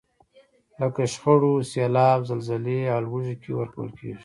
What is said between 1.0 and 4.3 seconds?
شخړو، سیلاب، زلزلې او ولږې کې ورکول کیږي.